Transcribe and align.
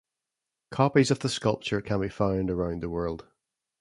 Copies 0.71 1.11
of 1.11 1.19
the 1.19 1.29
sculpture 1.29 1.79
can 1.79 2.01
be 2.01 2.09
found 2.09 2.49
around 2.49 2.81
the 2.81 2.89
world. 2.89 3.27